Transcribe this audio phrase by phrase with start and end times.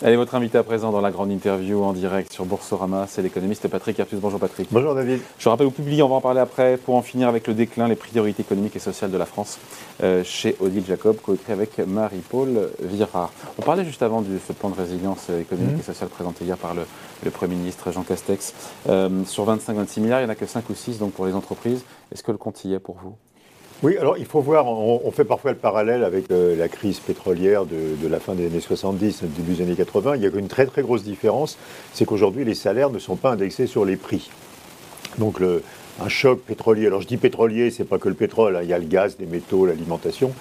[0.00, 3.66] Allez, votre invité à présent dans la grande interview en direct sur Boursorama, c'est l'économiste
[3.66, 4.20] Patrick Artus.
[4.20, 4.68] Bonjour Patrick.
[4.70, 5.20] Bonjour David.
[5.40, 7.88] Je rappelle, vous publiez, on va en parler après, pour en finir avec le déclin,
[7.88, 9.58] les priorités économiques et sociales de la France,
[10.04, 13.32] euh, chez Odile Jacob, coécrit avec Marie-Paul Virard.
[13.58, 15.80] On parlait juste avant de ce plan de résilience économique mmh.
[15.80, 18.54] et sociale présenté hier par le, Premier ministre Jean Castex.
[18.88, 21.34] Euh, sur 25-26 milliards, il n'y en a que 5 ou 6 donc, pour les
[21.34, 21.82] entreprises.
[22.12, 23.16] Est-ce que le compte y est pour vous?
[23.84, 27.64] Oui, alors il faut voir, on, fait parfois le parallèle avec euh, la crise pétrolière
[27.64, 30.16] de, la fin des années 70, début des années 80.
[30.16, 31.56] Il y a une très très grosse différence,
[31.92, 34.30] c'est qu'aujourd'hui les salaires ne sont pas indexés sur les prix.
[35.18, 38.60] Donc un choc pétrolier, alors je dis pétrolier, c'est pas que le pétrole, hein.
[38.62, 40.32] il y a le gaz, les métaux, l'alimentation,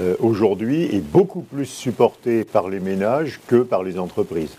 [0.00, 4.54] euh, aujourd'hui est beaucoup plus supporté par les ménages que par les entreprises.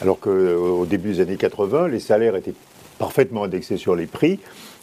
[0.00, 2.54] Alors qu'au euh, début des années 80, les salaires étaient
[2.98, 4.38] parfaitement indexés sur les prix.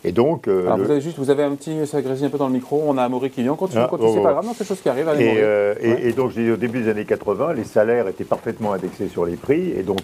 [0.06, 2.48] Et donc, euh, vous avez juste, vous avez un petit, ça grésille un peu dans
[2.48, 2.84] le micro.
[2.86, 3.56] On a Amaury qui vient.
[3.56, 4.46] Continue, ah, continue, c'est pas grave.
[4.46, 5.08] Non, c'est chose qui arrive.
[5.18, 8.74] et, euh, et, donc, je dis, au début des années 80, les salaires étaient parfaitement
[8.74, 10.02] indexés sur les prix, et donc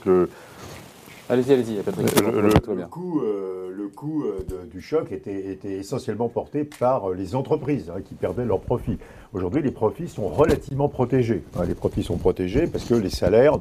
[1.32, 2.22] Allez-y, allez-y, Patrick.
[2.22, 4.26] Le, le, coût, euh, le coût
[4.72, 8.98] du choc était, était, essentiellement porté par les entreprises hein, qui perdaient leurs profits.
[9.32, 11.44] Aujourd'hui, les profits sont relativement protégés.
[11.56, 13.58] Hein, les profits sont protégés parce que les salaires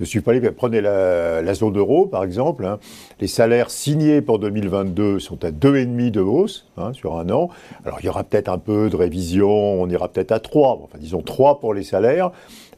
[0.00, 0.50] ne suivent pas les.
[0.50, 2.64] Prenez la, zone euro, par exemple.
[2.66, 2.80] Hein.
[3.20, 7.50] Les salaires signés pour 2022 sont à 2,5 de hausse hein, sur un an.
[7.84, 10.80] Alors, il y aura peut-être un peu de révision, on ira peut-être à 3.
[10.82, 12.32] Enfin, disons 3 pour les salaires.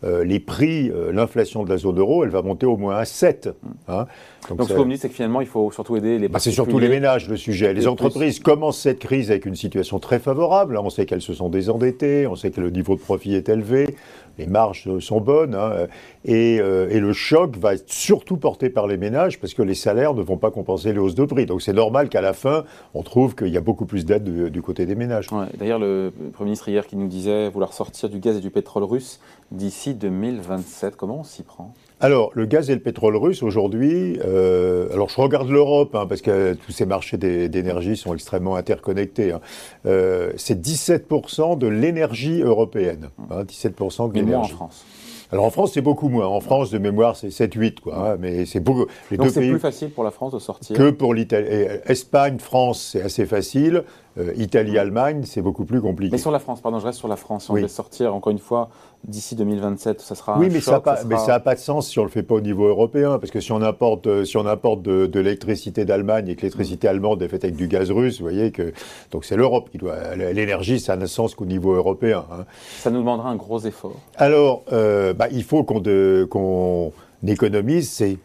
[0.05, 3.07] Euh, les prix, euh, l'inflation de la zone euro, elle va monter au moins à
[3.07, 3.49] 7.
[3.89, 4.07] Hein.
[4.51, 6.41] Donc, ce que vous me dites, c'est que finalement, il faut surtout aider les bah,
[6.41, 7.73] C'est surtout les ménages, le sujet.
[7.73, 10.77] Les, entreprises commencent cette crise avec une situation très favorable.
[10.77, 13.97] On sait qu'elles se sont désendettées, on sait que le niveau de profit est élevé,
[14.39, 15.87] les marges sont bonnes, hein.
[16.25, 19.77] et, euh, et, le choc va être surtout porté par les ménages parce que les
[19.77, 21.47] salaires ne vont pas compenser les hausses de prix.
[21.47, 24.63] Donc c'est normal qu'à la fin, on trouve qu'il y a beaucoup plus d'aide du,
[24.63, 25.29] côté des ménages.
[25.57, 28.83] D'ailleurs, le Premier ministre hier qui nous disait vouloir sortir du gaz et du pétrole
[28.83, 29.21] russe
[29.53, 31.73] d'ici 2027, comment on s'y prend?
[32.05, 36.21] Alors, le gaz et le pétrole russe, aujourd'hui, euh, alors je regarde l'Europe, hein, parce
[36.21, 39.33] que tous ces marchés d'énergie sont extrêmement interconnectés.
[39.33, 39.41] Hein.
[39.87, 43.09] Euh, c'est 17% de l'énergie européenne.
[43.31, 44.53] Hein, 17% de l'énergie.
[44.53, 44.85] en France.
[45.33, 46.27] Alors en France, c'est beaucoup moins.
[46.27, 48.11] En France, de mémoire, c'est 7-8, quoi.
[48.11, 48.85] Hein, mais c'est beaucoup.
[49.11, 51.49] Donc c'est plus facile pour la France de sortir Que pour l'Italie.
[51.87, 53.83] Espagne, France, c'est assez facile.
[54.17, 56.13] Euh, Italie, Allemagne, c'est beaucoup plus compliqué.
[56.13, 57.51] Mais sur la France, pardon, je reste sur la France.
[57.51, 57.69] on oui.
[57.69, 58.71] sortir, encore une fois,
[59.03, 60.39] d'ici 2027, ça sera.
[60.39, 62.41] Oui, un mais, ça n'a pas, de sens si on ne le fait pas au
[62.41, 63.19] niveau européen.
[63.19, 66.87] Parce que si on importe, euh, si on importe de, l'électricité d'Allemagne et que l'électricité
[66.87, 68.73] allemande est faite avec du gaz russe, vous voyez que.
[69.11, 70.15] Donc c'est l'Europe qui doit.
[70.15, 72.25] L'énergie, ça n'a sens qu'au niveau européen.
[72.33, 72.45] Hein.
[72.79, 73.97] Ça nous demandera un gros effort.
[74.17, 76.93] Alors, euh, bah, il faut qu'on
[77.27, 78.19] économise, c'est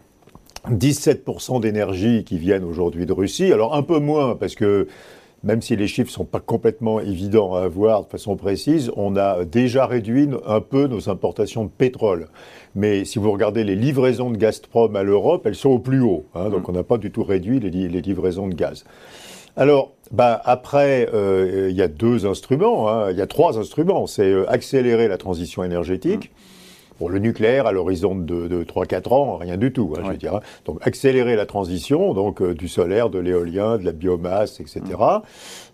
[0.70, 3.52] 17% d'énergie qui viennent aujourd'hui de Russie.
[3.52, 4.88] Alors un peu moins parce que
[5.44, 9.16] même si les chiffres ne sont pas complètement évidents à avoir de façon précise, on
[9.16, 12.28] a déjà réduit un peu nos importations de pétrole.
[12.76, 16.26] Mais si vous regardez les livraisons de Gazprom à l'Europe, elles sont au plus haut.
[16.36, 16.72] Hein, donc mm.
[16.72, 17.70] on n'a pas du tout réduit les,
[18.02, 18.84] livraisons de gaz.
[19.56, 23.12] Alors, bah, après, euh, il y a deux instruments, hein.
[23.12, 24.08] il y a trois instruments.
[24.08, 26.32] C'est euh, accélérer la transition énergétique.
[26.32, 26.59] Mm.
[27.00, 30.18] Pour le nucléaire, à l'horizon de, de 3-4 ans, rien du tout, hein, je veux
[30.18, 30.36] dire.
[30.36, 30.42] Hein.
[30.66, 34.82] Donc accélérer la transition, donc euh, du solaire, de l'éolien, de la biomasse, etc.
[34.86, 35.22] Mmh.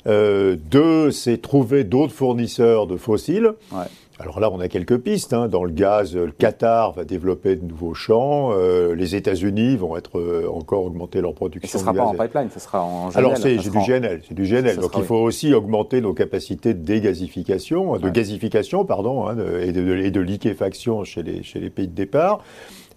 [0.07, 3.53] Euh, deux, c'est trouver d'autres fournisseurs de fossiles.
[3.71, 3.85] Ouais.
[4.19, 5.33] Alors là, on a quelques pistes.
[5.33, 5.47] Hein.
[5.47, 8.51] Dans le gaz, le Qatar va développer de nouveaux champs.
[8.53, 11.67] Euh, les États-Unis vont être euh, encore augmenter leur production.
[11.67, 13.17] Et ce ne sera pas en pipeline, ce sera en GNL.
[13.17, 14.77] Alors c'est du GNL, c'est du GNL.
[14.77, 19.97] Donc il faut aussi augmenter nos capacités de dégasification, de gazification, pardon, hein, et, de,
[19.97, 22.41] et, de, liquéfaction chez les, chez les pays de départ.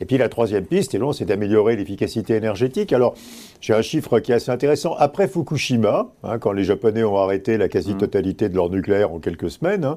[0.01, 2.93] Et puis la troisième piste, et c'est d'améliorer l'efficacité énergétique.
[2.93, 3.15] Alors,
[3.61, 4.95] j'ai un chiffre qui est assez intéressant.
[4.99, 9.51] Après Fukushima, hein, quand les Japonais ont arrêté la quasi-totalité de leur nucléaire en quelques
[9.51, 9.97] semaines, hein,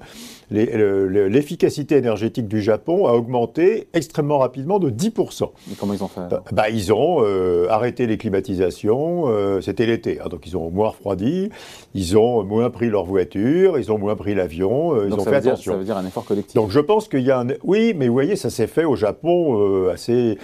[0.50, 5.44] l'efficacité énergétique du Japon a augmenté extrêmement rapidement de 10%.
[5.72, 10.20] Et comment ils ont fait bah, Ils ont euh, arrêté les climatisations, euh, c'était l'été,
[10.20, 11.50] hein, donc ils ont moins refroidi,
[11.94, 15.36] ils ont moins pris leur voiture, ils ont moins pris l'avion, euh, ils ont fait
[15.36, 15.74] attention.
[15.74, 16.56] ça veut dire un effort collectif.
[16.56, 17.48] Donc je pense qu'il y a un...
[17.64, 20.38] Oui, mais vous voyez, ça s'est fait au Japon Et,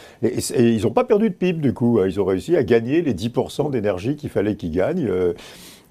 [0.57, 3.71] ils n'ont pas perdu de PIB du coup, ils ont réussi à gagner les 10%
[3.71, 5.09] d'énergie qu'il fallait qu'ils gagnent.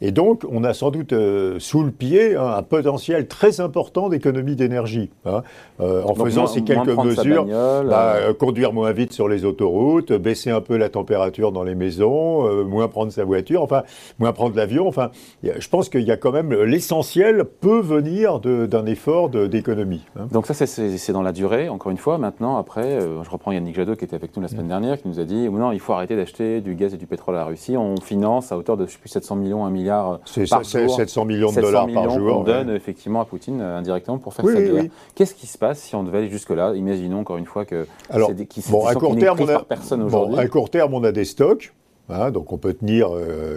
[0.02, 3.60] Euh, et donc, on a sans doute euh, sous le pied hein, un potentiel très
[3.60, 5.10] important d'économie d'énergie.
[5.24, 5.42] Hein,
[5.80, 10.60] euh, en faisant ces quelques mesures, bah, conduire moins vite sur les autoroutes, baisser un
[10.60, 13.82] peu la température dans les maisons, moins prendre sa voiture, enfin,
[14.18, 14.86] moins prendre l'avion.
[14.86, 15.10] Enfin,
[15.42, 20.04] je pense qu'il y a quand même l'essentiel peut venir d'un effort d'économie.
[20.18, 20.28] Hein.
[20.32, 21.68] Donc ça, c'est dans la durée.
[21.68, 24.66] Encore une fois, maintenant, après, je reprends Yannick Jadot qui était avec nous la semaine
[24.66, 24.68] mm.
[24.68, 27.34] dernière, qui nous a dit non, il faut arrêter d'acheter du gaz et du pétrole
[27.34, 27.76] à la Russie.
[27.76, 30.96] On finance à hauteur de je sais plus 700 millions, 1 milliard milliards par jour.
[30.96, 32.40] 700 millions de dollars par jour.
[32.40, 34.84] On donne effectivement à Poutine indirectement pour faire cette guerre.
[35.14, 36.74] Qu'est-ce qui se passe si on devait aller jusque-là?
[36.74, 38.30] Imaginons encore une fois que Alors,
[38.70, 40.38] bon, à court terme, on a, personne aujourd'hui.
[40.38, 41.72] à court terme, on a des stocks.
[42.08, 43.10] Hein, donc on peut tenir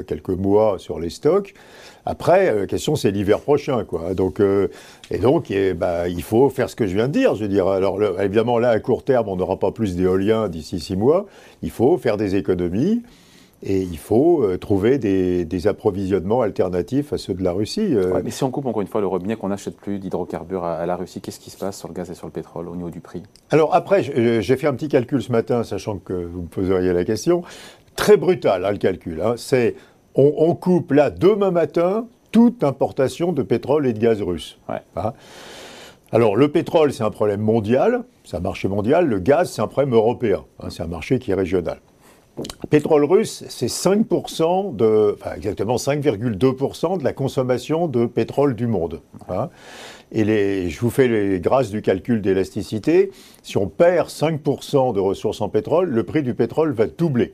[0.08, 1.54] quelques mois sur les stocks.
[2.06, 4.16] Après, la question c'est l'hiver prochain, quoi.
[4.16, 4.42] Donc,
[5.12, 7.36] et donc, bah, il faut faire ce que je viens de dire.
[7.36, 10.80] Je veux dire, alors évidemment là à court terme, on n'aura pas plus d'éolien d'ici
[10.80, 11.28] six mois.
[11.62, 13.04] Il faut faire des économies.
[13.62, 17.94] Et il faut euh, trouver des, approvisionnements alternatifs à ceux de la Russie.
[17.94, 18.22] Euh.
[18.24, 20.96] mais si on coupe encore une fois le robinet, qu'on n'achète plus d'hydrocarbures à, la
[20.96, 23.02] Russie, qu'est-ce qui se passe sur le gaz et sur le pétrole au niveau du
[23.02, 23.24] prix?
[23.50, 27.04] Alors après, j'ai fait un petit calcul ce matin, sachant que vous me poseriez la
[27.04, 27.44] question.
[27.98, 29.22] Très brutal hein, le calcul.
[29.22, 29.34] Hein.
[29.36, 29.76] C'est
[30.16, 34.58] on, coupe là demain matin toute importation de pétrole et de gaz russe.
[34.70, 35.14] Hein.
[36.12, 39.08] alors le pétrole, c'est un problème mondial, c'est un marché mondial.
[39.08, 40.46] Le gaz, c'est un problème européen.
[40.70, 41.80] c'est un marché qui est régional.
[42.70, 49.02] Pétrole russe, c'est 5% de, exactement 5,2% de la consommation de pétrole du monde.
[49.30, 49.50] Hein.
[50.12, 53.12] Et les, je vous fais les grâces du calcul d'élasticité.
[53.44, 57.34] Si on perd 5% de ressources en pétrole, le prix du pétrole va doubler.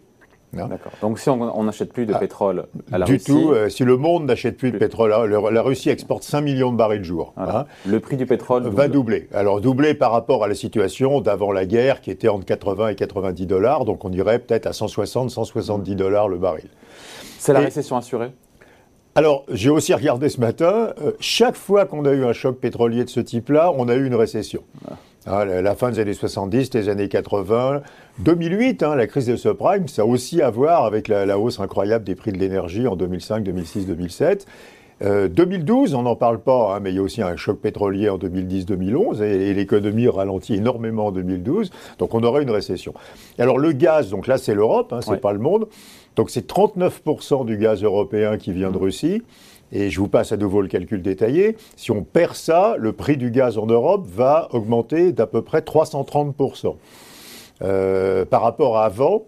[0.55, 0.91] D'accord.
[1.01, 3.33] Donc si on n'achète plus de ah, pétrole à la du Russie...
[3.33, 3.51] Du tout.
[3.51, 6.99] Euh, si le monde n'achète plus, de pétrole, la, Russie exporte 5 millions de barils
[6.99, 7.33] de jour.
[7.37, 7.65] Hein.
[7.85, 9.27] le prix du pétrole va doubler.
[9.33, 12.95] Alors doubler par rapport à la situation d'avant la guerre qui était entre 80 et
[12.95, 13.85] 90 dollars.
[13.85, 16.69] Donc on irait peut-être à 160, 170 dollars le baril.
[17.39, 18.31] C'est la récession assurée?
[19.17, 23.05] Alors, j'ai aussi regardé ce matin, euh, chaque fois qu'on a eu un choc pétrolier
[23.05, 24.61] de ce type-là, on a eu une récession.
[24.91, 24.95] Ah.
[25.27, 27.81] Ah, la fin des années 70, les années 80,
[28.19, 32.05] 2008, hein, la crise des subprimes, ça a aussi à voir avec la, hausse incroyable
[32.05, 34.45] des prix de l'énergie en 2005, 2006, 2007.
[35.01, 38.17] 2012, on n'en parle pas, hein, mais il y a aussi un choc pétrolier en
[38.17, 42.93] 2010-2011 et, l'économie ralentit énormément en 2012, donc on aurait une récession.
[43.37, 45.67] alors le gaz, donc là c'est l'Europe, hein, c'est pas le monde,
[46.15, 49.21] donc c'est 39% du gaz européen qui vient de Russie.
[49.75, 51.57] Et je vous passe à nouveau le calcul détaillé.
[51.75, 55.59] Si on perd ça, le prix du gaz en Europe va augmenter d'à peu près
[55.59, 56.75] 330%.
[57.61, 59.23] Euh, par rapport à avant,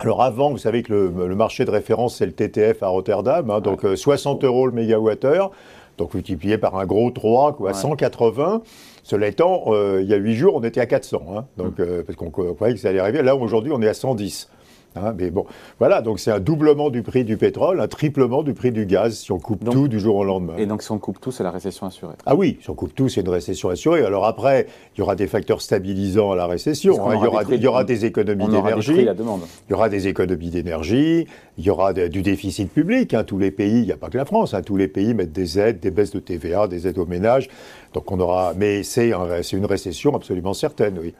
[0.00, 3.60] alors avant, vous savez que le, marché de référence, c'est le TTF à Rotterdam, hein,
[3.60, 5.52] donc 60 euh, euros le mégawattheure,
[5.98, 8.62] donc multiplié par un gros 3, quoi, 180.
[9.04, 12.02] Cela étant, euh, il y a 8 jours, on était à 400, hein, donc, mm.
[12.04, 13.22] parce qu'on croyait que ça allait arriver.
[13.22, 14.50] Là, aujourd'hui, on est à 110.
[14.96, 15.46] Hein, mais bon,
[15.78, 19.18] voilà, donc c'est un doublement du prix du pétrole, un triplement du prix du gaz
[19.18, 20.54] si on coupe tout du jour au lendemain.
[20.58, 22.94] Et donc si on coupe tout, c'est la récession assurée Ah oui, si on coupe
[22.94, 24.04] tout, c'est une récession assurée.
[24.04, 27.08] Alors après, il y aura des facteurs stabilisants à la récession.
[27.08, 27.14] Hein.
[27.16, 29.06] il, y aura, il y aura des économies d'énergie.
[29.06, 31.26] Il y aura des économies d'énergie,
[31.58, 33.14] il y aura du déficit public.
[33.14, 33.24] Hein.
[33.24, 35.58] Tous les pays, il n'y a pas que la France, tous les pays mettent des
[35.58, 37.48] aides, des baisses de TVA, des aides aux ménages.
[37.94, 41.14] Donc on aura, mais c'est une récession absolument certaine, oui.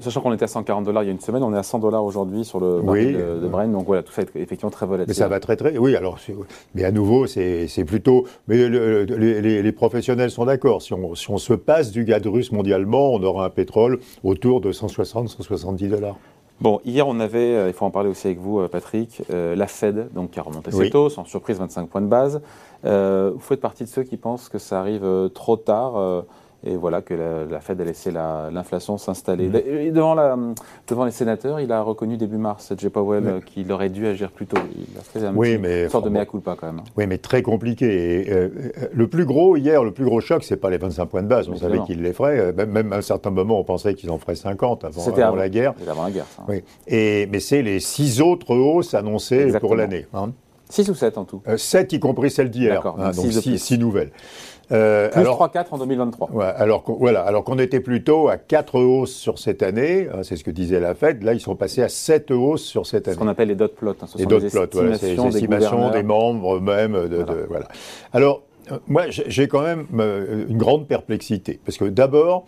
[0.00, 1.78] Sachant qu'on était à 140 dollars il y a une semaine, on est à 100
[1.78, 3.68] dollars aujourd'hui sur le baril de, de Brent.
[3.68, 5.08] Donc voilà, tout ça est effectivement très volatile.
[5.08, 5.96] Mais ça va très très, oui.
[5.96, 6.18] Alors,
[6.74, 10.82] mais à nouveau, c'est plutôt, mais les, professionnels sont d'accord.
[10.82, 14.60] Si on, si on se passe du gaz russe mondialement, on aura un pétrole autour
[14.60, 16.16] de 160-170 dollars.
[16.60, 19.54] Bon, hier, on avait, euh, il faut en parler aussi avec vous, euh, Patrick, euh,
[19.54, 22.40] la Fed, donc qui a remonté ses taux, sans surprise 25 points de base.
[22.82, 26.24] vous faites partie de ceux qui pensent que ça arrive trop tard
[26.68, 29.48] et voilà que la, Fed a laissé l'inflation s'installer.
[29.48, 29.92] Mm.
[29.92, 30.16] Devant,
[30.86, 32.88] devant, les sénateurs, il a reconnu début mars, J.
[32.88, 34.58] Powell, qu'il aurait dû agir plus tôt.
[34.76, 36.82] Il a fait un oui, mais, une sorte de mea culpa quand même.
[36.96, 38.50] Oui, mais très compliqué.
[38.92, 41.48] le plus gros, hier, le plus gros choc, c'est pas les 25 points de base.
[41.48, 42.52] On savait qu'il les ferait.
[42.52, 45.74] Même, à un certain moment, on pensait qu'ils en feraient 50 avant, avant, la guerre.
[45.78, 46.44] C'était avant la guerre, ça.
[46.48, 46.62] Oui.
[46.86, 50.06] Et, mais c'est les six autres hausses annoncées pour l'année.
[50.12, 50.32] Hein.
[50.70, 52.86] 6 ou 7 en tout 7, y compris celle d'hier.
[52.86, 54.10] Hein, donc 6 nouvelles.
[54.70, 56.30] Euh, plus 3-4 en 2023.
[56.30, 60.36] Ouais, alors voilà, alors qu'on était plutôt à 4 hausses sur cette année, hein, c'est
[60.36, 63.14] ce que disait la Fed, là ils sont passés à 7 hausses sur cette année.
[63.14, 63.94] Ce qu'on appelle les dot plots.
[64.02, 66.92] Hein, ce les dot plots, voilà, c'est les estimations des, membres même.
[66.92, 67.46] De, voilà.
[67.48, 67.68] voilà.
[68.12, 72.44] Alors, euh, moi j'ai quand même euh, une grande perplexité, parce que d'abord,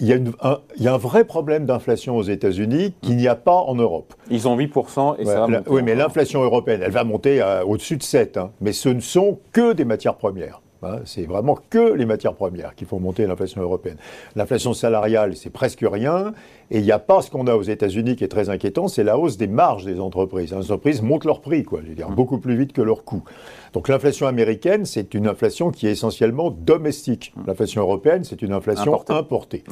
[0.00, 3.28] il y, a un, il y, a un, vrai problème d'inflation aux États-Unis qu'il n'y
[3.28, 4.14] a pas en Europe.
[4.30, 5.70] Ils ont 8% et ça va monter.
[5.70, 8.36] Oui, mais l'inflation européenne, elle va monter au-dessus de 7.
[8.36, 10.60] Hein, mais ce ne sont que des matières premières.
[10.82, 13.96] Hein, c'est vraiment que les matières premières qui font monter l'inflation européenne.
[14.34, 16.32] L'inflation salariale, c'est presque rien.
[16.70, 19.04] Et il n'y a pas ce qu'on a aux États-Unis qui est très inquiétant, c'est
[19.04, 20.52] la hausse des marges des entreprises.
[20.52, 22.14] Les entreprises montent leur prix, quoi, je veux dire, mmh.
[22.14, 23.24] beaucoup plus vite que leurs coûts.
[23.72, 27.32] Donc l'inflation américaine, c'est une inflation qui est essentiellement domestique.
[27.36, 27.42] Mmh.
[27.46, 29.64] L'inflation européenne, c'est une inflation importée.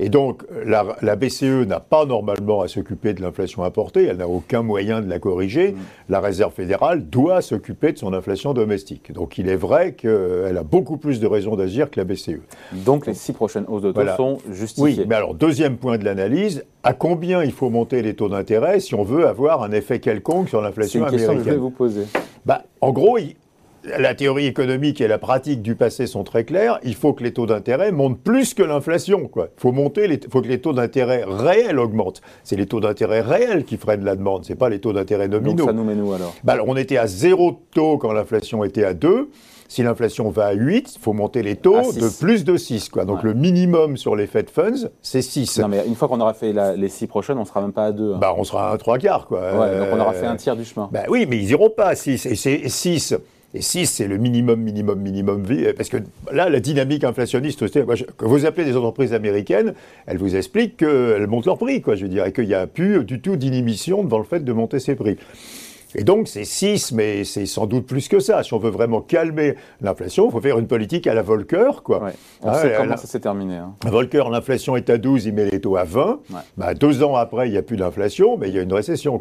[0.00, 4.62] Et donc, la, BCE n'a pas normalement à s'occuper de l'inflation importée, elle n'a aucun
[4.62, 5.72] moyen de la corriger.
[5.72, 5.76] Mm.
[6.08, 9.12] La Réserve fédérale doit s'occuper de son inflation domestique.
[9.12, 12.40] Donc, il est vrai qu'elle a beaucoup plus de raisons d'agir que la BCE.
[12.72, 15.00] Donc, les six prochaines hausses de taux sont justifiées.
[15.00, 18.80] Oui, mais alors, deuxième point de l'analyse, à combien il faut monter les taux d'intérêt
[18.80, 21.54] si on veut avoir un effet quelconque sur l'inflation américaine C'est une question que je
[21.54, 22.02] vais vous poser.
[22.44, 23.16] Bah, en gros,
[23.98, 26.78] la théorie économique et la pratique du passé sont très claires.
[26.82, 29.30] Il faut que les taux d'intérêt montent plus que l'inflation.
[29.36, 32.22] Il faut monter, faut que les taux d'intérêt réels augmentent.
[32.42, 34.44] C'est les taux d'intérêt réels qui freinent la demande.
[34.44, 35.54] C'est pas les taux d'intérêt nominaux.
[35.54, 38.64] Donc ça nous met nous alors, bah, alors On était à zéro taux quand l'inflation
[38.64, 39.30] était à 2.
[39.66, 42.90] Si l'inflation va à 8, il faut monter les taux de plus de 6.
[42.90, 43.04] Quoi.
[43.04, 45.58] Donc le minimum sur les Fed Funds, c'est 6.
[45.58, 47.86] Non, mais une fois qu'on aura fait les 6 prochaines, on ne sera même pas
[47.86, 48.14] à 2.
[48.14, 48.18] Hein.
[48.20, 49.26] Bah, on sera à 3 quarts.
[49.26, 49.40] Quoi.
[49.50, 50.88] donc on aura fait un tiers du chemin.
[50.92, 52.26] Bah, oui, mais ils n'iront pas à 6.
[52.26, 53.14] Et c'est 6.
[53.56, 55.72] Et 6, c'est le minimum, minimum, minimum vie.
[55.76, 55.98] Parce que
[56.32, 59.74] là, la dynamique inflationniste, que vous appelez des entreprises américaines,
[60.06, 62.66] elles vous expliquent qu'elles montent leurs prix, quoi, je veux dire, et qu'il n'y a
[62.66, 65.16] plus du tout d'inhibition devant le fait de monter ses prix.
[65.96, 68.42] Et donc, c'est 6, mais c'est sans doute plus que ça.
[68.42, 72.10] Si on veut vraiment calmer l'inflation, il faut faire une politique à la Volcker, quoi.
[72.42, 73.56] On ah, sait comment ça s'est terminé.
[73.56, 73.74] Hein.
[73.84, 76.20] Volcker, l'inflation est à 12, il met les taux à 20.
[76.56, 79.18] Bah, deux ans après, il n'y a plus d'inflation, mais il y a une récession.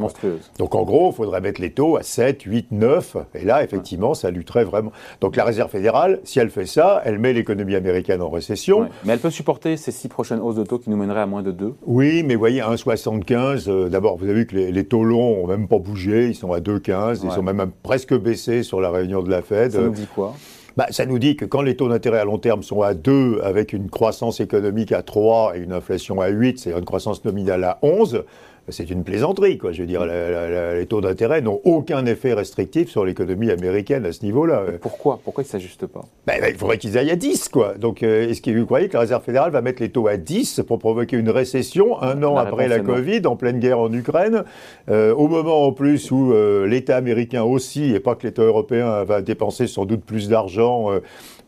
[0.57, 3.17] Donc, en gros, il faudrait mettre les taux à 7, 8, 9.
[3.35, 4.91] Et là, effectivement, ça lutterait vraiment.
[5.21, 8.87] Donc, la Réserve fédérale, si elle fait ça, elle met l'économie américaine en récession.
[9.05, 11.43] Mais elle peut supporter ces six prochaines hausses de taux qui nous mèneraient à moins
[11.43, 14.85] de 2 Oui, mais vous voyez, 1,75, euh, d'abord, vous avez vu que les, les
[14.85, 17.21] taux longs n'ont même pas bougé, ils sont à 2,15.
[17.23, 19.73] Ils sont même presque baissés sur la réunion de la Fed.
[19.73, 20.33] Ça nous dit quoi?
[20.75, 23.41] Bah, ça nous dit que quand les taux d'intérêt à long terme sont à 2,
[23.43, 27.63] avec une croissance économique à 3 et une inflation à 8, c'est-à-dire une croissance nominale
[27.63, 28.23] à 11,
[28.69, 29.73] c'est une plaisanterie, quoi.
[29.73, 34.23] Je veux dire, les taux d'intérêt n'ont aucun effet restrictif sur l'économie américaine à ce
[34.23, 34.63] niveau-là.
[34.81, 35.19] Pourquoi?
[35.23, 36.01] Pourquoi ils ne s'ajustent pas?
[36.25, 37.73] Ben, ben, Il faudrait qu'ils aillent à 10, quoi.
[37.77, 40.15] Donc, euh, est-ce que vous croyez que la Réserve fédérale va mettre les taux à
[40.15, 44.43] 10 pour provoquer une récession un an après la Covid, en pleine guerre en Ukraine,
[44.89, 49.03] euh, au moment en plus où euh, l'État américain aussi, et pas que l'État européen,
[49.03, 50.89] va dépenser sans doute plus d'argent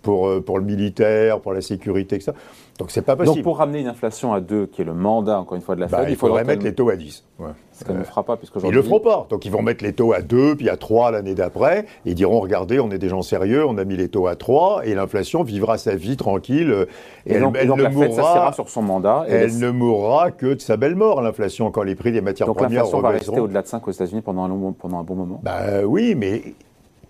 [0.01, 2.33] pour, pour le militaire, pour la sécurité, etc.
[2.79, 3.37] Donc c'est pas possible.
[3.37, 5.79] Donc pour ramener une inflation à 2, qui est le mandat, encore une fois, de
[5.79, 7.23] la bah, Fed, il, faudrait mettre les taux à 10.
[7.39, 7.47] Ouais.
[7.71, 8.75] Ce qu'elle ne fera pas, puisqu'aujourd'hui...
[8.75, 9.27] Ils ne le feront pas.
[9.29, 11.85] Donc ils vont mettre les taux à 2, puis à 3 l'année d'après.
[12.03, 14.85] Ils diront, regardez, on est des gens sérieux, on a mis les taux à 3,
[14.85, 16.87] et l'inflation vivra sa vie tranquille.
[17.25, 19.25] Et, elle, donc, ne la mourra, sur son mandat.
[19.29, 22.83] elle ne mourra que de sa belle mort, l'inflation, quand les prix des matières premières
[22.83, 25.39] Donc l'inflation va rester au-delà de 5 aux États-Unis pendant un, pendant un bon moment
[25.41, 26.41] bah, Oui, mais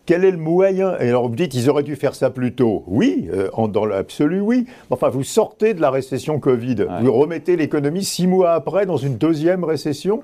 [0.05, 0.97] quel est le moyen?
[0.99, 2.83] Et alors vous dites, ils auraient dû faire ça plus tôt.
[2.87, 4.65] Oui, euh, dans l'absolu, oui.
[4.89, 9.17] Enfin, vous sortez de la récession Covid, vous remettez l'économie six mois après dans une
[9.17, 10.23] deuxième récession?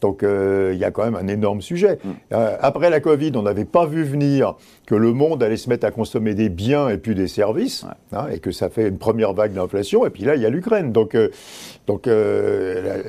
[0.00, 1.98] Donc euh, il y a quand même un énorme sujet.
[2.02, 2.08] Mm.
[2.32, 4.54] Euh, après la Covid, on n'avait pas vu venir
[4.86, 8.26] que le monde allait se mettre à consommer des biens et puis des services, hein,
[8.32, 10.04] et que ça fait une première vague d'inflation.
[10.04, 10.90] Et puis là, il y a l'Ukraine.
[10.92, 11.28] Donc, euh,
[11.86, 12.08] donc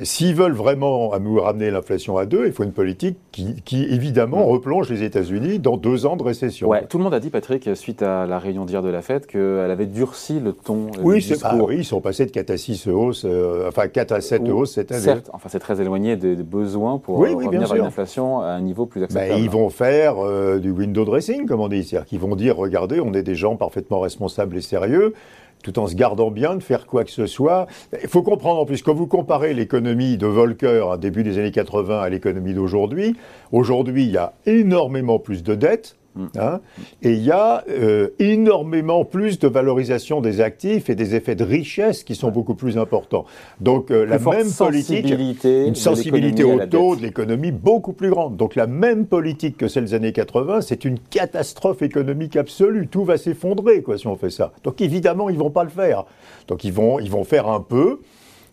[0.02, 4.46] s'ils veulent vraiment nous ramener l'inflation à deux, il faut une politique qui, qui évidemment,
[4.46, 4.50] mm.
[4.50, 6.68] replonge les États-Unis dans deux ans de récession.
[6.68, 9.26] Ouais, tout le monde a dit, Patrick, suite à la réunion d'hier de la Fed,
[9.26, 10.88] qu'elle avait durci le ton.
[11.02, 11.50] Oui, du discours.
[11.52, 13.26] Ah oui, ils sont passés de 4 à 6 hausses,
[13.66, 15.00] enfin 4 à 7 hausses cette année.
[15.00, 18.86] Certes, enfin c'est très éloigné des besoins pour revenir à une inflation à un niveau
[18.86, 19.32] plus acceptable.
[19.32, 21.84] Ben, ils vont faire euh, du window dressing, comme on dit.
[21.84, 25.14] C'est-à-dire qu'ils vont dire, regardez, on est des gens parfaitement responsables et sérieux
[25.62, 27.66] tout en se gardant bien de faire quoi que ce soit.
[28.02, 31.52] Il faut comprendre en plus, quand vous comparez l'économie de Volcker à début des années
[31.52, 33.16] 80 à l'économie d'aujourd'hui,
[33.52, 35.96] aujourd'hui il y a énormément plus de dettes,
[36.38, 36.60] Hein
[37.00, 41.44] et il y a euh, énormément plus de valorisation des actifs et des effets de
[41.44, 43.24] richesse qui sont beaucoup plus importants.
[43.60, 45.10] Donc euh, la même politique,
[45.44, 48.36] une sensibilité au taux de l'économie beaucoup plus grande.
[48.36, 52.88] Donc la même politique que celle des années 80, c'est une catastrophe économique absolue.
[52.88, 54.52] Tout va s'effondrer quoi si on fait ça.
[54.64, 56.04] Donc évidemment ils vont pas le faire.
[56.46, 58.00] Donc ils vont ils vont faire un peu.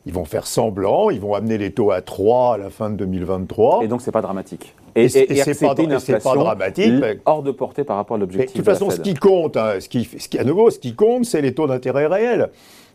[0.06, 2.96] Ils vont faire semblant, ils vont amener les taux à 3 à la fin de
[2.96, 3.84] 2023.
[3.84, 4.74] Et donc, c'est pas dramatique.
[4.96, 6.94] Et, et, c'est pas, pas, dramatique.
[7.26, 8.54] Hors de portée par rapport à l'objectif.
[8.54, 10.96] De toute façon, ce qui compte, hein, ce, qui, ce qui, à nouveau, ce qui
[10.96, 12.50] compte, c'est les taux d'intérêt réels.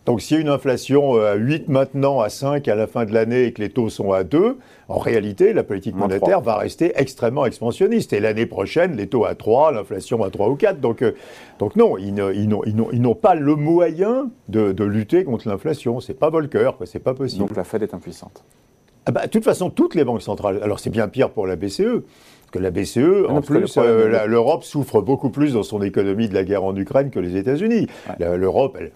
[0.06, 3.06] Donc s'il y a une inflation euh, à 8 maintenant, à 5 à la fin
[3.06, 4.58] de l'année et que les taux sont à 2,
[4.88, 8.12] en réalité, la politique monétaire va rester extrêmement expansionniste.
[8.12, 10.80] Et l'année prochaine, les taux à 3, l'inflation à 3 ou 4.
[10.80, 11.12] Donc, euh,
[11.58, 16.00] donc non, ils, n'ont pas le moyen de, lutter contre l'inflation.
[16.00, 17.46] C'est pas Volcker, c'est pas possible.
[17.46, 18.44] Donc la Fed est impuissante.
[19.06, 20.60] Ah bah, de toute façon, toutes les banques centrales.
[20.62, 22.02] Alors c'est bien pire pour la BCE.
[22.52, 26.44] Que la BCE, en plus, euh, l'Europe souffre beaucoup plus dans son économie de la
[26.44, 27.88] guerre en Ukraine que les États-Unis.
[28.20, 28.92] L'Europe, elle,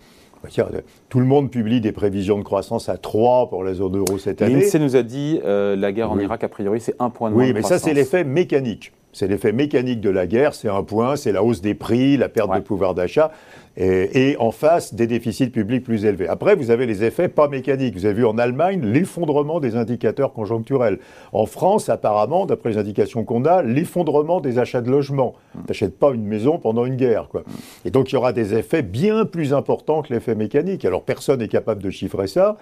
[1.09, 4.43] tout le monde publie des prévisions de croissance à 3 pour la zone euro cette
[4.43, 4.61] année.
[4.61, 7.37] L'INSEE nous a dit euh, la guerre en Irak, a priori, c'est un point de
[7.37, 8.93] Oui, mais ça, c'est l'effet mécanique.
[9.13, 12.29] C'est l'effet mécanique de la guerre, c'est un point, c'est la hausse des prix, la
[12.29, 13.33] perte de pouvoir d'achat,
[13.79, 16.27] et, en face des déficits publics plus élevés.
[16.27, 17.95] Après, vous avez les effets pas mécaniques.
[17.95, 20.99] Vous avez vu en Allemagne l'effondrement des indicateurs conjoncturels.
[21.33, 25.35] En France, apparemment, d'après les indications qu'on a, l'effondrement des achats de logements.
[25.53, 27.29] Tu n'achètes pas une maison pendant une guerre.
[27.29, 27.45] Quoi.
[27.85, 30.85] Et donc, il y aura des effets bien plus importants que l'effet mécanique.
[30.85, 32.57] Alors, personne n'est capable de chiffrer ça.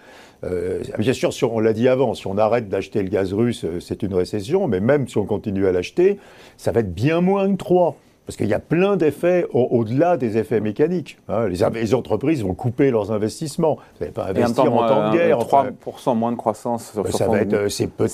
[0.44, 3.64] Euh, bien sûr, si on l'a dit avant, si on arrête d'acheter le gaz russe,
[3.64, 6.18] euh, c'est une récession, mais même si on continue à l'acheter,
[6.58, 7.96] ça va être bien moins que 3.
[8.26, 11.18] Parce qu'il y a plein d'effets au-delà des effets mécaniques.
[11.28, 11.46] Hein.
[11.48, 13.76] Les, entreprises vont couper leurs investissements.
[13.76, 15.38] Vous n'allez pas investir en temps de guerre.
[15.38, 18.12] 3% moins de croissance sur, ben, ça va être, c'est peut-être,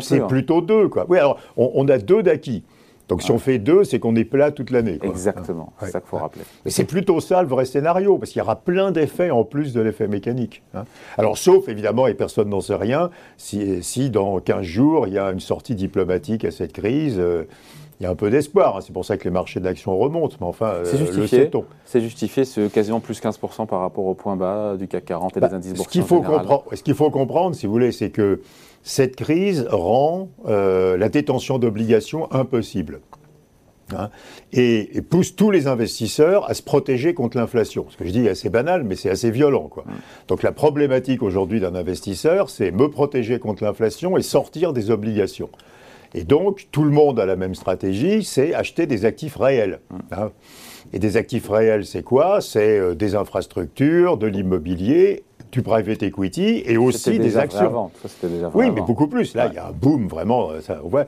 [0.00, 0.26] C'est hein.
[0.26, 1.04] plutôt deux, quoi.
[1.10, 2.64] Oui, alors on, a deux d'acquis.
[3.08, 4.98] Donc si on fait deux, c'est qu'on est plat toute l'année.
[5.02, 6.42] Exactement, c'est ça qu'il faut rappeler.
[6.64, 9.74] Mais c'est plutôt ça le vrai scénario, parce qu'il y aura plein d'effets en plus
[9.74, 10.62] de l'effet mécanique.
[10.74, 10.84] Hein.
[11.18, 15.18] Alors sauf évidemment, et personne n'en sait rien, si, si, dans 15 jours, il y
[15.18, 17.16] a une sortie diplomatique à cette crise.
[17.18, 17.44] Euh,
[18.00, 18.76] il y a un peu d'espoir.
[18.76, 18.80] Hein.
[18.82, 20.36] C'est pour ça que les marchés d'actions remontent.
[20.40, 21.50] Mais enfin, c'est euh, justifié.
[21.84, 25.40] C'est justifié, ce quasiment plus 15% par rapport au point bas du CAC 40 et
[25.40, 25.84] des bah, indices boursiers.
[25.84, 28.40] Ce qu'il faut, comprendre, ce qu'il faut comprendre, si vous voulez, c'est que
[28.82, 33.00] cette crise rend euh, la détention d'obligations impossible.
[33.94, 34.08] Hein,
[34.52, 37.86] et, pousse tous les investisseurs à se protéger contre l'inflation.
[37.90, 39.68] Ce que je dis est assez banal, mais c'est assez violent.
[39.68, 39.84] Quoi.
[40.26, 45.50] Donc la problématique aujourd'hui d'un investisseur, c'est me protéger contre l'inflation et sortir des obligations.
[46.14, 49.80] Et donc, tout le monde a la même stratégie, c'est acheter des actifs réels.
[50.12, 50.30] Hein.
[50.92, 52.40] Et des actifs réels, c'est quoi?
[52.40, 57.90] C'est euh, des infrastructures, de l'immobilier, du private equity et aussi des actions.
[58.54, 59.34] oui, mais beaucoup plus.
[59.34, 60.50] Là, il y a un boom vraiment.
[60.50, 61.04] Euh,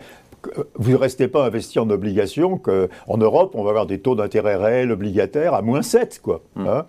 [0.75, 4.57] vous ne restez pas investi en obligations qu'en Europe, on va avoir des taux d'intérêt
[4.57, 6.43] réels obligataires à moins 7, quoi.
[6.55, 6.67] Hmm.
[6.67, 6.87] Hein.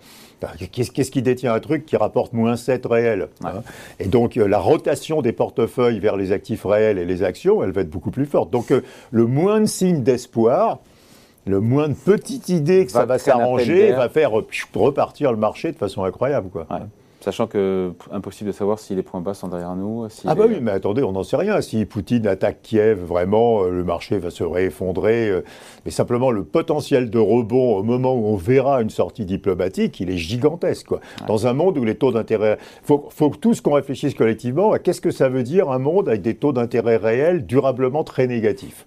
[0.72, 3.62] Qu'est-ce qui détient un truc qui rapporte moins 7 réels hein
[3.98, 7.72] Et donc, euh, la rotation des portefeuilles vers les actifs réels et les actions, elle
[7.72, 8.50] va être beaucoup plus forte.
[8.50, 10.78] Donc, euh, le moins de signes d'espoir,
[11.44, 14.30] le moins de petite idée que ça va s'arranger, va faire
[14.74, 16.50] repartir le marché de façon incroyable.
[16.50, 16.66] Quoi.
[17.20, 20.06] Sachant que impossible de savoir si les points bas sont derrière nous.
[20.24, 21.60] ah bah oui, mais attendez, on n'en sait rien.
[21.60, 25.28] Si Poutine attaque Kiev, vraiment, euh, le marché va se réeffondrer.
[25.28, 25.42] Euh,
[25.84, 30.10] mais simplement, le potentiel de rebond au moment où on verra une sortie diplomatique, il
[30.10, 30.86] est gigantesque.
[30.86, 31.00] Quoi.
[31.26, 32.56] Dans un monde où les taux d'intérêt...
[32.82, 36.08] Il faut, faut tous qu'on réfléchisse collectivement à qu'est-ce que ça veut dire un monde
[36.08, 38.86] avec des taux d'intérêt réels durablement très négatifs.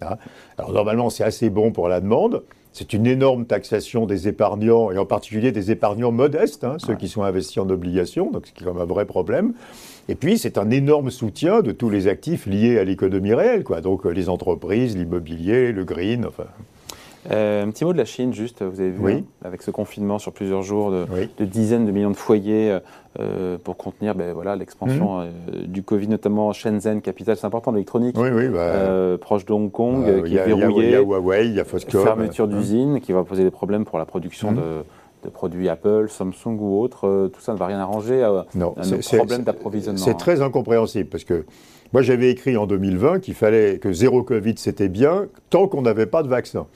[0.00, 0.16] Hein
[0.56, 2.42] Alors normalement, c'est assez bon pour la demande.
[2.78, 7.08] C'est une énorme taxation des épargnants, et en particulier des épargnants modestes, hein, ceux qui
[7.08, 9.54] sont investis en obligations, donc ce qui est comme un vrai problème.
[10.10, 13.80] Et puis, c'est un énorme soutien de tous les actifs liés à l'économie réelle, quoi.
[13.80, 16.44] donc euh, les entreprises, l'immobilier, le green, enfin.
[17.30, 20.18] Euh, un petit mot de la Chine, juste, vous avez vu, hein, avec ce confinement
[20.18, 22.78] sur plusieurs jours de, dizaines de millions de foyers
[23.18, 25.22] euh, pour contenir ben, voilà, l'expansion mmh.
[25.22, 30.36] euh, du Covid, notamment Shenzhen, capitale, c'est important, l'électronique, bah, proche de Hong Kong, qui
[30.36, 30.88] est verrouillé.
[30.88, 32.02] Il y a Huawei, il y a Foxconn.
[32.02, 34.56] Fermeture d'usine qui va poser des problèmes pour la production mmh.
[34.56, 34.84] de,
[35.32, 37.30] produits Apple, Samsung ou autres.
[37.32, 40.04] tout ça ne va rien arranger à, non, à problèmes d'approvisionnement.
[40.04, 41.44] C'est très incompréhensible parce que
[41.92, 46.06] moi j'avais écrit en 2020 qu'il fallait que zéro Covid c'était bien tant qu'on n'avait
[46.06, 46.66] pas de vaccin.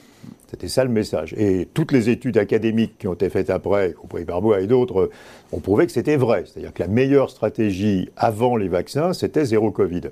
[0.51, 1.33] C'était ça le message.
[1.39, 4.67] Et toutes les études académiques qui ont été faites après, y compris par moi et
[4.67, 5.09] d'autres,
[5.53, 6.43] ont prouvé que c'était vrai.
[6.45, 10.11] C'est-à-dire que la meilleure stratégie avant les vaccins, c'était zéro Covid.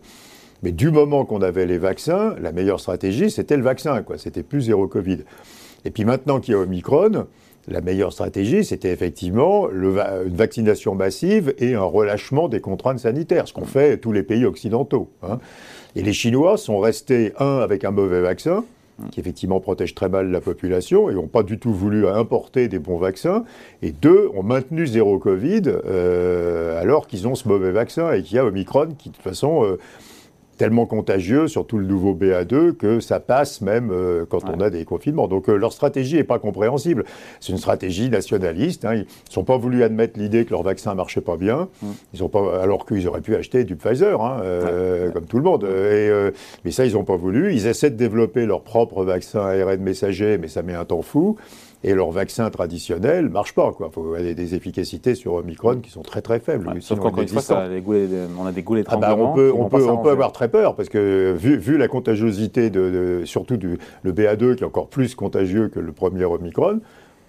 [0.63, 4.17] Mais du moment qu'on avait les vaccins, la meilleure stratégie, c'était le vaccin, quoi.
[4.17, 5.19] C'était plus zéro Covid.
[5.85, 7.27] Et puis maintenant qu'il y a Omicron,
[7.71, 13.53] la meilleure stratégie, c'était effectivement une vaccination massive et un relâchement des contraintes sanitaires, ce
[13.53, 15.11] qu'ont fait tous les pays occidentaux.
[15.23, 15.39] Hein.
[15.97, 18.65] Et les Chinois sont restés, un, avec un mauvais vaccin,
[19.13, 22.79] qui effectivement protègent très mal la population et n'ont pas du tout voulu importer des
[22.79, 23.45] bons vaccins,
[23.83, 28.37] et deux, ont maintenu zéro Covid euh, alors qu'ils ont ce mauvais vaccin et qu'il
[28.37, 29.79] y a Omicron qui de toute façon euh,
[30.59, 34.85] tellement contagieux, surtout le nouveau BA2, que ça passe même euh, quand on a des
[34.85, 35.29] confinements.
[35.29, 37.05] Donc leur stratégie n'est pas compréhensible.
[37.41, 38.85] C'est une stratégie nationaliste.
[38.85, 38.95] Hein.
[38.95, 41.87] Ils ne sont pas voulu admettre l'idée que leur vaccin marchait pas bien, mm.
[42.15, 44.43] ils ont pas, alors qu'ils auraient pu acheter du Pfizer, hein,
[45.15, 45.65] comme tout le monde.
[45.65, 46.11] Et,
[46.65, 47.55] mais ça, ils n'ont pas voulu.
[47.55, 51.37] Ils essaient de développer leur propre vaccin ARN messager, mais ça met un temps fou
[51.85, 53.73] et leur vaccin traditionnel ne marche pas.
[53.79, 56.71] Il faut avoir des efficacités sur Omicron qui sont très très faibles.
[56.81, 57.43] sauf qu'encore une fois,
[58.39, 60.75] on a des goulets ah bah, on peut, on peut, on peut avoir très peur
[60.75, 65.15] parce que vu, vu la contagiosité, de, surtout du, le BA2 qui est encore plus
[65.15, 66.81] contagieux que le premier Omicron,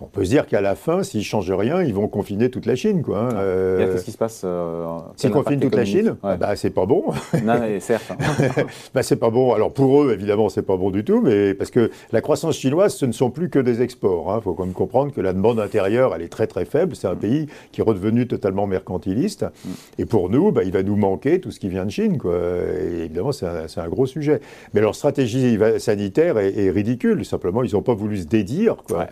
[0.02, 2.66] on peut se dire qu'à la fin, s'ils ne changent rien, ils vont confiner toute
[2.66, 3.02] la Chine.
[3.02, 3.36] Quoi, hein.
[3.36, 4.86] euh, Qu'est-ce qui se passe euh,
[5.16, 7.06] S'ils confinent toute la Chine, bah, c'est pas bon.
[7.44, 8.12] non, mais certes.
[8.94, 9.54] bah, c'est pas bon.
[9.54, 12.96] Alors pour eux, évidemment, c'est pas bon du tout, mais parce que la croissance chinoise,
[12.96, 14.26] ce ne sont plus que des exports.
[14.28, 14.42] Il hein.
[14.42, 16.96] faut quand même comprendre que la demande intérieure, elle est très très faible.
[16.96, 17.20] C'est un mm.
[17.20, 19.44] pays qui est redevenu totalement mercantiliste.
[19.44, 19.70] Mm.
[20.00, 22.18] Et pour nous, bah, il va nous manquer tout ce qui vient de Chine.
[22.18, 22.38] Quoi.
[22.82, 24.40] Et évidemment, c'est un, un, gros sujet.
[24.74, 27.26] Mais leur stratégie sanitaire est, ridicule.
[27.26, 28.78] Simplement, ils n'ont pas voulu se dédire.
[28.88, 29.08] Quoi.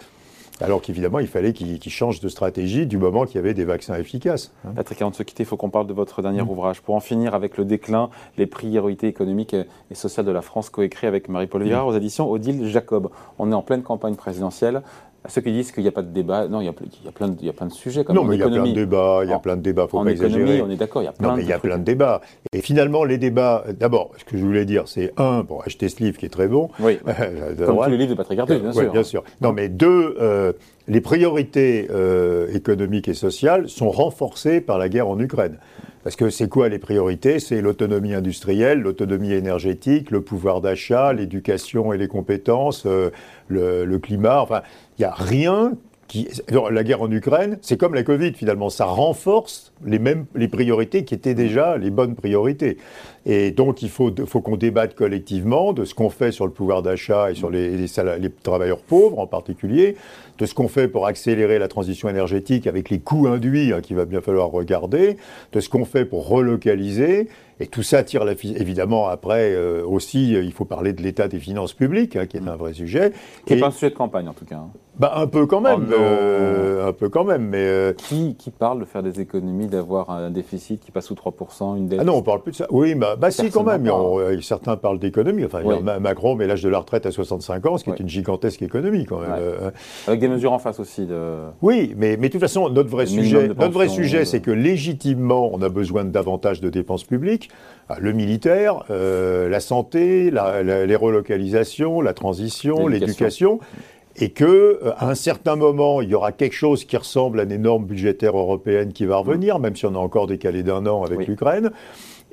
[0.59, 3.95] Alors qu'évidemment, il fallait qu'ils changent de stratégie du moment qu'il y avait des vaccins
[3.95, 4.53] efficaces.
[4.65, 4.71] Hein.
[4.75, 6.49] Patrick, avant de se quitter, il faut qu'on parle de votre dernier mm.
[6.49, 6.81] ouvrage.
[6.81, 11.07] Pour en finir avec le déclin, les priorités économiques et sociales de la France, coécrit
[11.07, 11.89] avec Marie-Paul Villard mm.
[11.89, 13.09] aux éditions Odile Jacob.
[13.37, 14.81] On est en pleine campagne présidentielle.
[15.27, 16.47] À ceux qui disent qu'il n'y a pas de débat.
[16.47, 18.05] Non, il y a, il y a, plein, de, il y a plein de sujets.
[18.05, 19.87] Comme non, mais il y a plein de débats, il y a plein de débats,
[19.87, 20.61] faut en pas économie, exagérer.
[20.61, 22.21] on est d'accord, il y a plein non, mais il y a plein de débats.
[22.53, 26.01] Et finalement, les débats, d'abord, ce que je voulais dire, c'est un, pour acheter ce
[26.01, 26.69] livre qui est très bon.
[26.79, 26.97] Oui,
[27.65, 28.91] comme tous les livres de Patrick Artus, bien oui, sûr.
[28.91, 29.23] bien sûr.
[29.41, 30.53] Non, mais deux, euh,
[30.87, 35.57] les priorités euh, économiques et sociales sont renforcées par la guerre en Ukraine.
[36.03, 37.39] Parce que c'est quoi les priorités?
[37.39, 43.09] C'est l'autonomie industrielle, l'autonomie énergétique, le pouvoir d'achat, l'éducation et les compétences, euh,
[43.49, 44.41] le, le, climat.
[44.41, 44.61] Enfin,
[44.97, 45.73] il n'y a rien
[46.07, 46.27] qui.
[46.49, 51.03] La guerre en Ukraine, c'est comme la Covid finalement, ça renforce les mêmes les priorités
[51.05, 52.77] qui étaient déjà les bonnes priorités.
[53.25, 56.81] Et donc il faut, faut qu'on débatte collectivement de ce qu'on fait sur le pouvoir
[56.81, 57.87] d'achat et sur les, les,
[58.19, 59.97] les, travailleurs pauvres en particulier,
[60.37, 63.97] de ce qu'on fait pour accélérer la transition énergétique avec les coûts induits hein, qu'il
[63.97, 65.17] va bien falloir regarder,
[65.51, 67.27] de ce qu'on fait pour relocaliser.
[67.59, 71.39] Et tout ça tire la évidemment après euh, aussi, il faut parler de l'état des
[71.39, 73.11] finances publiques, hein, qui est un vrai sujet.
[73.45, 74.63] Qui n'est pas un sujet de campagne en tout cas.
[74.99, 77.93] Bah, un peu quand même, oh euh, un peu quand même, mais euh...
[77.93, 81.87] qui, qui parle de faire des économies, d'avoir un déficit qui passe sous 3%, une
[81.87, 81.99] dette?
[82.01, 82.67] Ah non, on parle plus de ça.
[82.71, 83.87] Oui, bah, bah si quand même.
[83.87, 85.45] On, certains parlent d'économie.
[85.45, 85.75] Enfin, oui.
[86.01, 87.95] Macron met l'âge de la retraite à 65 ans, ce qui oui.
[87.97, 89.31] est une gigantesque économie quand même.
[89.31, 89.37] Ouais.
[89.39, 89.71] Euh,
[90.07, 91.05] Avec des mesures en face aussi.
[91.05, 91.43] De...
[91.61, 95.51] Oui, mais, mais de toute façon, notre vrai sujet, notre vrai sujet, c'est que légitimement,
[95.53, 97.49] on a besoin de davantage de dépenses publiques.
[97.99, 103.59] Le militaire, euh, la santé, la, la, les relocalisations, la transition, l'éducation
[104.17, 104.45] et que
[104.83, 107.85] euh, à un certain moment, il y aura quelque chose qui ressemble à une norme
[107.85, 111.25] budgétaire européenne qui va revenir, même si on a encore décalé d'un an avec oui.
[111.27, 111.71] l'Ukraine,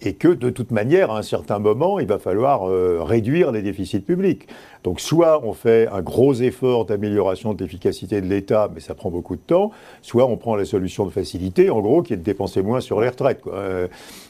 [0.01, 3.63] et que de toute manière, à un certain moment, il va falloir euh, réduire les
[3.63, 4.49] déficits publics.
[4.83, 9.11] Donc soit on fait un gros effort d'amélioration de l'efficacité de l'État, mais ça prend
[9.11, 9.71] beaucoup de temps,
[10.03, 13.01] soit on prend la solution de facilité, en gros, qui est de dépenser moins sur
[13.01, 13.41] les retraites.
[13.41, 13.55] Quoi.
[13.55, 13.89] Euh,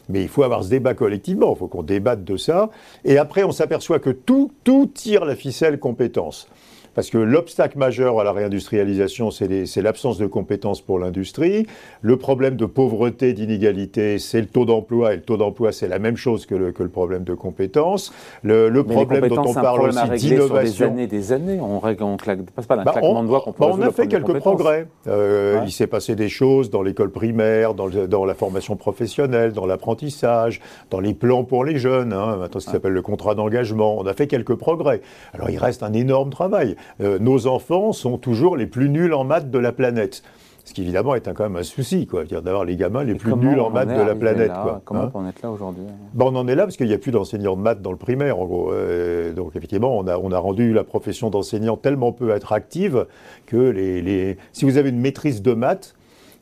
[0.08, 2.70] mais il faut avoir ce débat collectivement, il faut qu'on débatte de ça,
[3.04, 6.48] et après on s'aperçoit que tout, tout tire la ficelle compétence.
[6.94, 11.66] Parce que l'obstacle majeur à la réindustrialisation, c'est l'absence de compétences pour l'industrie.
[12.00, 15.14] Le problème de pauvreté, d'inégalité, c'est le taux d'emploi.
[15.14, 18.12] Et le taux d'emploi, c'est la même chose que le, que le, problème de compétences.
[18.42, 20.86] Le, le problème dont on parle aussi d'innovation.
[20.86, 21.60] des années, des années.
[21.60, 23.70] On règle, on claque, passe pas d'un bah claquement on, de doigts qu'on peut bah
[23.72, 24.86] On a fait quelques progrès.
[25.06, 25.66] Euh, ouais.
[25.66, 29.66] Il s'est passé des choses dans l'école primaire, dans, le, dans, la formation professionnelle, dans
[29.66, 32.12] l'apprentissage, dans les plans pour les jeunes.
[32.12, 32.74] Hein, maintenant, ce qui ouais.
[32.74, 33.98] s'appelle le contrat d'engagement.
[33.98, 35.00] On a fait quelques progrès.
[35.32, 36.76] Alors, il reste un énorme travail.
[37.00, 40.22] Euh, nos enfants sont toujours les plus nuls en maths de la planète.
[40.64, 43.16] Ce qui évidemment est un, quand même un souci, quoi, d'avoir les gamins les Et
[43.16, 44.48] plus nuls en maths de la planète.
[44.48, 44.82] Là, quoi?
[44.84, 45.10] Comment hein?
[45.12, 45.84] on en être là aujourd'hui?
[46.14, 47.98] Ben, On en est là parce qu'il n'y a plus d'enseignants de maths dans le
[47.98, 48.72] primaire, en gros.
[48.72, 53.06] Euh, donc effectivement, on a, on a rendu la profession d'enseignant tellement peu attractive
[53.44, 54.38] que les, les...
[54.52, 55.94] si vous avez une maîtrise de maths,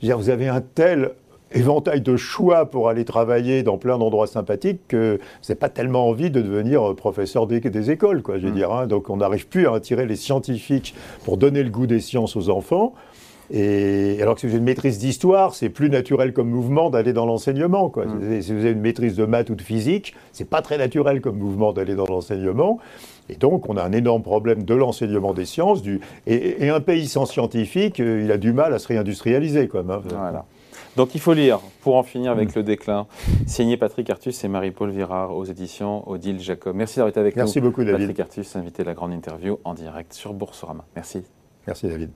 [0.02, 1.12] vous avez un tel
[1.54, 6.30] éventail de choix pour aller travailler dans plein d'endroits sympathiques que c'est pas tellement envie
[6.30, 8.56] de devenir professeur des, des écoles, quoi, je veux mmh.
[8.56, 8.72] dire.
[8.72, 8.86] Hein.
[8.86, 12.50] Donc on n'arrive plus à attirer les scientifiques pour donner le goût des sciences aux
[12.50, 12.94] enfants.
[13.50, 17.12] Et alors que si vous avez une maîtrise d'histoire, c'est plus naturel comme mouvement d'aller
[17.12, 17.92] dans l'enseignement.
[17.94, 18.40] Mmh.
[18.40, 21.36] Si vous avez une maîtrise de maths ou de physique, c'est pas très naturel comme
[21.36, 22.78] mouvement d'aller dans l'enseignement.
[23.28, 25.82] Et donc, on a un énorme problème de l'enseignement des sciences.
[25.82, 26.00] Du...
[26.26, 29.90] Et, et, un pays sans scientifiques, il a du mal à se réindustrialiser, quand même.
[29.90, 30.02] Hein.
[30.08, 30.44] Voilà.
[30.96, 32.58] Donc il faut lire, pour en finir avec mmh.
[32.58, 33.06] le déclin,
[33.46, 36.76] signé Patrick Artus et Marie-Paul Virard aux éditions Odile Jacob.
[36.76, 37.64] Merci d'avoir été avec Merci nous.
[37.64, 38.08] Merci beaucoup David.
[38.08, 40.84] Patrick Artus, invité à la grande interview en direct sur Boursorama.
[40.94, 41.22] Merci.
[41.66, 42.10] Merci David.